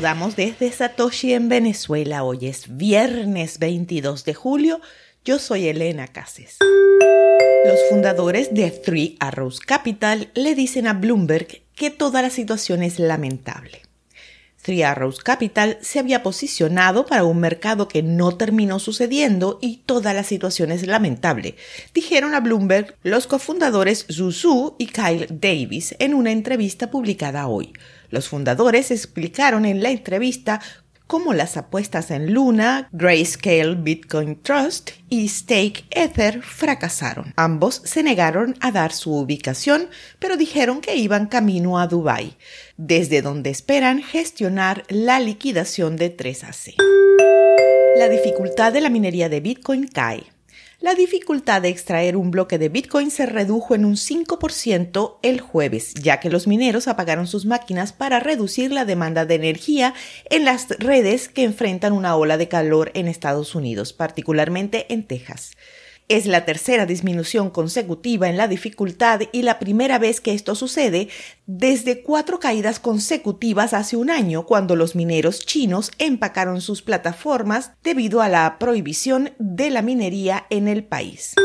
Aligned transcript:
desde 0.00 0.72
Satoshi 0.72 1.34
en 1.34 1.50
Venezuela. 1.50 2.24
Hoy 2.24 2.46
es 2.46 2.74
viernes 2.74 3.58
22 3.58 4.24
de 4.24 4.32
julio. 4.32 4.80
Yo 5.26 5.38
soy 5.38 5.68
Elena 5.68 6.08
Cases. 6.08 6.56
Los 7.66 7.78
fundadores 7.90 8.54
de 8.54 8.70
Three 8.70 9.18
Arrows 9.20 9.60
Capital 9.60 10.30
le 10.34 10.54
dicen 10.54 10.86
a 10.86 10.94
Bloomberg 10.94 11.60
que 11.74 11.90
toda 11.90 12.22
la 12.22 12.30
situación 12.30 12.82
es 12.82 12.98
lamentable. 12.98 13.82
Three 14.62 14.84
Arrows 14.84 15.18
Capital 15.18 15.76
se 15.82 15.98
había 15.98 16.22
posicionado 16.22 17.04
para 17.04 17.24
un 17.24 17.38
mercado 17.38 17.86
que 17.86 18.02
no 18.02 18.34
terminó 18.38 18.78
sucediendo 18.78 19.58
y 19.60 19.82
toda 19.84 20.14
la 20.14 20.24
situación 20.24 20.72
es 20.72 20.86
lamentable, 20.86 21.56
dijeron 21.92 22.34
a 22.34 22.40
Bloomberg 22.40 22.96
los 23.02 23.26
cofundadores 23.26 24.06
Zhu 24.08 24.76
y 24.78 24.86
Kyle 24.86 25.26
Davis 25.28 25.94
en 25.98 26.14
una 26.14 26.30
entrevista 26.30 26.90
publicada 26.90 27.46
hoy. 27.48 27.74
Los 28.10 28.28
fundadores 28.28 28.90
explicaron 28.90 29.64
en 29.64 29.82
la 29.82 29.90
entrevista 29.90 30.60
cómo 31.06 31.32
las 31.32 31.56
apuestas 31.56 32.12
en 32.12 32.32
Luna, 32.32 32.88
Grayscale 32.92 33.74
Bitcoin 33.74 34.40
Trust 34.42 34.90
y 35.08 35.28
Stake 35.28 35.84
Ether 35.90 36.40
fracasaron. 36.40 37.32
Ambos 37.36 37.82
se 37.84 38.04
negaron 38.04 38.56
a 38.60 38.70
dar 38.70 38.92
su 38.92 39.16
ubicación, 39.16 39.88
pero 40.20 40.36
dijeron 40.36 40.80
que 40.80 40.94
iban 40.94 41.26
camino 41.26 41.80
a 41.80 41.88
Dubai, 41.88 42.36
desde 42.76 43.22
donde 43.22 43.50
esperan 43.50 44.02
gestionar 44.02 44.84
la 44.88 45.18
liquidación 45.18 45.96
de 45.96 46.16
3AC. 46.16 46.76
La 47.96 48.08
dificultad 48.08 48.72
de 48.72 48.80
la 48.80 48.88
minería 48.88 49.28
de 49.28 49.40
Bitcoin 49.40 49.88
cae 49.88 50.26
la 50.80 50.94
dificultad 50.94 51.60
de 51.60 51.68
extraer 51.68 52.16
un 52.16 52.30
bloque 52.30 52.56
de 52.56 52.70
Bitcoin 52.70 53.10
se 53.10 53.26
redujo 53.26 53.74
en 53.74 53.84
un 53.84 53.96
5% 53.96 55.18
el 55.22 55.40
jueves, 55.40 55.92
ya 55.94 56.20
que 56.20 56.30
los 56.30 56.46
mineros 56.46 56.88
apagaron 56.88 57.26
sus 57.26 57.44
máquinas 57.44 57.92
para 57.92 58.18
reducir 58.18 58.72
la 58.72 58.86
demanda 58.86 59.26
de 59.26 59.34
energía 59.34 59.92
en 60.30 60.46
las 60.46 60.68
redes 60.78 61.28
que 61.28 61.44
enfrentan 61.44 61.92
una 61.92 62.16
ola 62.16 62.38
de 62.38 62.48
calor 62.48 62.92
en 62.94 63.08
Estados 63.08 63.54
Unidos, 63.54 63.92
particularmente 63.92 64.90
en 64.90 65.06
Texas. 65.06 65.52
Es 66.10 66.26
la 66.26 66.44
tercera 66.44 66.86
disminución 66.86 67.50
consecutiva 67.50 68.28
en 68.28 68.36
la 68.36 68.48
dificultad 68.48 69.20
y 69.30 69.42
la 69.42 69.60
primera 69.60 70.00
vez 70.00 70.20
que 70.20 70.34
esto 70.34 70.56
sucede 70.56 71.06
desde 71.46 72.02
cuatro 72.02 72.40
caídas 72.40 72.80
consecutivas 72.80 73.74
hace 73.74 73.96
un 73.96 74.10
año 74.10 74.44
cuando 74.44 74.74
los 74.74 74.96
mineros 74.96 75.46
chinos 75.46 75.92
empacaron 75.98 76.62
sus 76.62 76.82
plataformas 76.82 77.70
debido 77.84 78.22
a 78.22 78.28
la 78.28 78.58
prohibición 78.58 79.34
de 79.38 79.70
la 79.70 79.82
minería 79.82 80.46
en 80.50 80.66
el 80.66 80.82
país. 80.82 81.36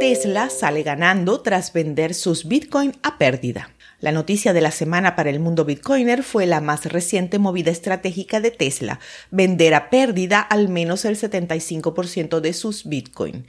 Tesla 0.00 0.50
sale 0.50 0.82
ganando 0.82 1.40
tras 1.40 1.72
vender 1.72 2.12
sus 2.12 2.46
Bitcoin 2.46 2.92
a 3.02 3.16
pérdida. 3.16 3.73
La 4.04 4.12
noticia 4.12 4.52
de 4.52 4.60
la 4.60 4.70
semana 4.70 5.16
para 5.16 5.30
el 5.30 5.40
mundo 5.40 5.64
bitcoiner 5.64 6.22
fue 6.22 6.44
la 6.44 6.60
más 6.60 6.84
reciente 6.84 7.38
movida 7.38 7.70
estratégica 7.70 8.38
de 8.38 8.50
Tesla, 8.50 9.00
vender 9.30 9.72
a 9.72 9.88
pérdida 9.88 10.40
al 10.40 10.68
menos 10.68 11.06
el 11.06 11.16
75% 11.16 12.40
de 12.40 12.52
sus 12.52 12.84
bitcoin. 12.84 13.46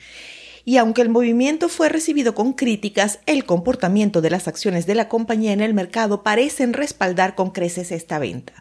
Y 0.64 0.78
aunque 0.78 1.02
el 1.02 1.10
movimiento 1.10 1.68
fue 1.68 1.90
recibido 1.90 2.36
con 2.36 2.54
críticas, 2.54 3.20
el 3.26 3.44
comportamiento 3.44 4.22
de 4.22 4.30
las 4.30 4.48
acciones 4.48 4.86
de 4.86 4.96
la 4.96 5.10
compañía 5.10 5.52
en 5.52 5.60
el 5.60 5.74
mercado 5.74 6.24
parecen 6.24 6.72
respaldar 6.72 7.36
con 7.36 7.52
creces 7.52 7.92
esta 7.92 8.18
venta. 8.18 8.54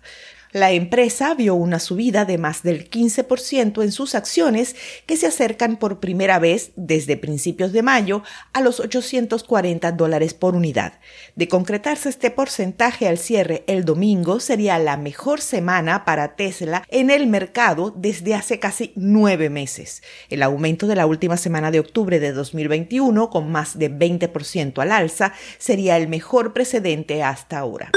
La 0.55 0.71
empresa 0.71 1.35
vio 1.35 1.57
una 1.57 1.81
subida 1.81 2.25
de 2.25 2.39
más 2.39 2.63
del 2.63 2.89
15% 2.89 3.83
en 3.83 3.91
sus 3.91 4.15
acciones 4.15 4.77
que 5.05 5.17
se 5.17 5.27
acercan 5.27 5.77
por 5.81 5.99
primera 5.99 6.39
vez 6.39 6.71
desde 6.77 7.17
principios 7.17 7.73
de 7.73 7.83
mayo 7.83 8.23
a 8.53 8.61
los 8.61 8.79
840 8.79 9.91
dólares 9.91 10.33
por 10.33 10.55
unidad. 10.55 11.01
De 11.35 11.49
concretarse 11.49 12.09
este 12.09 12.31
porcentaje 12.31 13.09
al 13.09 13.19
cierre 13.19 13.65
el 13.67 13.85
domingo 13.85 14.39
sería 14.39 14.79
la 14.79 14.97
mejor 14.97 15.41
semana 15.41 16.05
para 16.05 16.37
Tesla 16.37 16.85
en 16.89 17.11
el 17.11 17.27
mercado 17.27 17.93
desde 17.97 18.37
hace 18.37 18.61
casi 18.61 18.93
nueve 18.95 19.51
meses. 19.51 20.05
El 20.31 20.41
aumento 20.45 20.87
de 20.87 20.95
la 20.95 21.07
última 21.07 21.37
semana 21.37 21.73
de 21.73 21.81
octubre 21.81 22.21
de 22.21 22.31
2021 22.31 23.29
con 23.29 23.51
más 23.51 23.77
de 23.77 23.91
20% 23.91 24.81
al 24.81 24.93
alza 24.93 25.33
sería 25.59 25.97
el 25.97 26.07
mejor 26.07 26.53
precedente 26.53 27.25
hasta 27.25 27.59
ahora. 27.59 27.91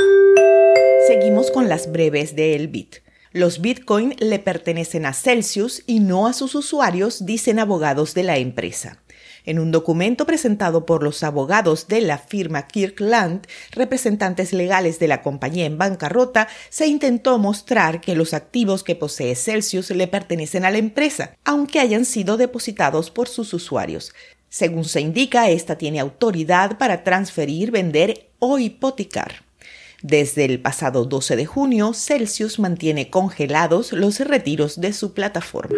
Seguimos 1.07 1.51
con 1.51 1.69
las 1.69 1.89
breves 1.89 2.35
de 2.35 2.53
El 2.53 2.67
Bit. 2.67 2.97
Los 3.31 3.61
Bitcoin 3.61 4.13
le 4.19 4.39
pertenecen 4.39 5.05
a 5.05 5.13
Celsius 5.13 5.81
y 5.87 6.01
no 6.01 6.27
a 6.27 6.33
sus 6.33 6.53
usuarios, 6.53 7.25
dicen 7.25 7.59
abogados 7.59 8.13
de 8.13 8.23
la 8.23 8.35
empresa. 8.37 9.01
En 9.45 9.57
un 9.57 9.71
documento 9.71 10.25
presentado 10.25 10.85
por 10.85 11.03
los 11.03 11.23
abogados 11.23 11.87
de 11.87 12.01
la 12.01 12.17
firma 12.17 12.67
Kirkland, 12.67 13.47
representantes 13.71 14.51
legales 14.51 14.99
de 14.99 15.07
la 15.07 15.21
compañía 15.21 15.65
en 15.65 15.77
bancarrota, 15.77 16.49
se 16.69 16.87
intentó 16.87 17.37
mostrar 17.37 18.01
que 18.01 18.13
los 18.13 18.33
activos 18.33 18.83
que 18.83 18.97
posee 18.97 19.35
Celsius 19.35 19.91
le 19.91 20.07
pertenecen 20.07 20.65
a 20.65 20.71
la 20.71 20.77
empresa, 20.77 21.37
aunque 21.45 21.79
hayan 21.79 22.03
sido 22.03 22.35
depositados 22.35 23.11
por 23.11 23.29
sus 23.29 23.53
usuarios. 23.53 24.13
Según 24.49 24.83
se 24.83 24.99
indica, 24.99 25.49
esta 25.49 25.77
tiene 25.77 26.01
autoridad 26.01 26.77
para 26.77 27.05
transferir, 27.05 27.71
vender 27.71 28.29
o 28.39 28.59
hipotecar. 28.59 29.46
Desde 30.07 30.45
el 30.45 30.61
pasado 30.61 31.03
12 31.03 31.35
de 31.35 31.45
junio, 31.45 31.91
Celsius 31.93 32.59
mantiene 32.59 33.09
congelados 33.09 33.91
los 33.91 34.21
retiros 34.21 34.79
de 34.79 34.93
su 34.93 35.13
plataforma. 35.13 35.77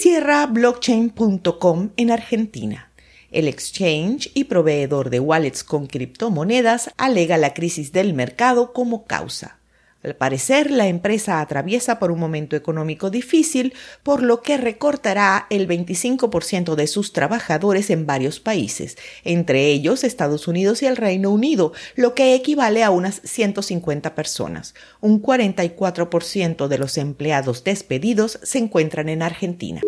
Cierra 0.00 0.44
blockchain.com 0.46 1.90
en 1.96 2.10
Argentina. 2.10 2.90
El 3.30 3.46
exchange 3.46 4.32
y 4.34 4.44
proveedor 4.44 5.08
de 5.08 5.20
wallets 5.20 5.62
con 5.62 5.86
criptomonedas 5.86 6.90
alega 6.96 7.38
la 7.38 7.54
crisis 7.54 7.92
del 7.92 8.12
mercado 8.12 8.72
como 8.72 9.04
causa. 9.04 9.60
Al 10.04 10.16
parecer, 10.16 10.70
la 10.70 10.86
empresa 10.86 11.40
atraviesa 11.40 11.98
por 11.98 12.10
un 12.10 12.20
momento 12.20 12.56
económico 12.56 13.08
difícil, 13.08 13.72
por 14.02 14.22
lo 14.22 14.42
que 14.42 14.58
recortará 14.58 15.46
el 15.48 15.66
25% 15.66 16.74
de 16.74 16.86
sus 16.86 17.14
trabajadores 17.14 17.88
en 17.88 18.04
varios 18.04 18.38
países, 18.38 18.98
entre 19.24 19.68
ellos 19.68 20.04
Estados 20.04 20.46
Unidos 20.46 20.82
y 20.82 20.86
el 20.86 20.98
Reino 20.98 21.30
Unido, 21.30 21.72
lo 21.96 22.14
que 22.14 22.34
equivale 22.34 22.84
a 22.84 22.90
unas 22.90 23.22
150 23.24 24.14
personas. 24.14 24.74
Un 25.00 25.22
44% 25.22 26.68
de 26.68 26.78
los 26.78 26.98
empleados 26.98 27.64
despedidos 27.64 28.38
se 28.42 28.58
encuentran 28.58 29.08
en 29.08 29.22
Argentina. 29.22 29.80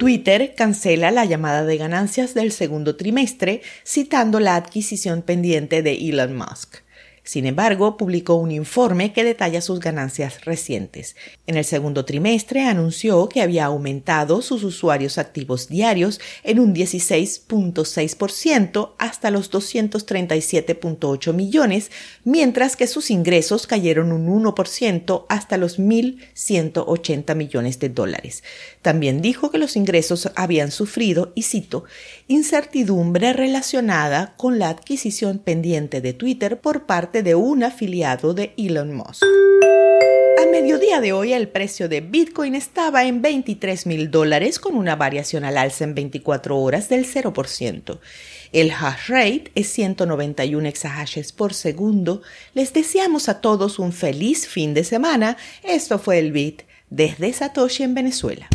Twitter 0.00 0.54
cancela 0.56 1.12
la 1.12 1.24
llamada 1.24 1.64
de 1.64 1.76
ganancias 1.76 2.34
del 2.34 2.50
segundo 2.50 2.96
trimestre, 2.96 3.62
citando 3.84 4.40
la 4.40 4.56
adquisición 4.56 5.22
pendiente 5.22 5.82
de 5.82 5.92
Elon 5.92 6.36
Musk. 6.36 6.87
Sin 7.28 7.44
embargo, 7.44 7.98
publicó 7.98 8.36
un 8.36 8.50
informe 8.50 9.12
que 9.12 9.22
detalla 9.22 9.60
sus 9.60 9.80
ganancias 9.80 10.46
recientes. 10.46 11.14
En 11.46 11.58
el 11.58 11.66
segundo 11.66 12.06
trimestre 12.06 12.64
anunció 12.64 13.28
que 13.28 13.42
había 13.42 13.66
aumentado 13.66 14.40
sus 14.40 14.64
usuarios 14.64 15.18
activos 15.18 15.68
diarios 15.68 16.22
en 16.42 16.58
un 16.58 16.74
16.6% 16.74 18.92
hasta 18.96 19.30
los 19.30 19.52
237.8 19.52 21.34
millones, 21.34 21.90
mientras 22.24 22.76
que 22.76 22.86
sus 22.86 23.10
ingresos 23.10 23.66
cayeron 23.66 24.12
un 24.12 24.42
1% 24.42 25.26
hasta 25.28 25.58
los 25.58 25.78
1.180 25.78 27.34
millones 27.34 27.78
de 27.78 27.90
dólares. 27.90 28.42
También 28.80 29.20
dijo 29.20 29.50
que 29.50 29.58
los 29.58 29.76
ingresos 29.76 30.30
habían 30.34 30.70
sufrido, 30.70 31.32
y 31.34 31.42
cito, 31.42 31.84
incertidumbre 32.26 33.34
relacionada 33.34 34.32
con 34.38 34.58
la 34.58 34.70
adquisición 34.70 35.40
pendiente 35.40 36.00
de 36.00 36.14
Twitter 36.14 36.62
por 36.62 36.86
de 37.22 37.34
un 37.34 37.64
afiliado 37.64 38.34
de 38.34 38.52
Elon 38.56 38.94
Musk. 38.94 39.22
A 40.40 40.46
mediodía 40.50 41.00
de 41.00 41.12
hoy 41.12 41.32
el 41.32 41.48
precio 41.48 41.88
de 41.88 42.00
Bitcoin 42.00 42.54
estaba 42.54 43.04
en 43.04 43.22
23 43.22 43.86
mil 43.86 44.10
dólares 44.10 44.58
con 44.58 44.76
una 44.76 44.94
variación 44.94 45.44
al 45.44 45.58
alza 45.58 45.84
en 45.84 45.94
24 45.94 46.56
horas 46.56 46.88
del 46.88 47.06
0%. 47.06 47.98
El 48.52 48.70
hash 48.70 49.08
rate 49.08 49.50
es 49.54 49.68
191 49.68 50.68
exahashes 50.68 51.32
por 51.32 51.54
segundo. 51.54 52.22
Les 52.54 52.72
deseamos 52.72 53.28
a 53.28 53.40
todos 53.40 53.78
un 53.78 53.92
feliz 53.92 54.46
fin 54.46 54.74
de 54.74 54.84
semana. 54.84 55.36
Esto 55.62 55.98
fue 55.98 56.18
el 56.18 56.32
Bit 56.32 56.62
desde 56.88 57.32
Satoshi 57.32 57.82
en 57.82 57.94
Venezuela. 57.94 58.48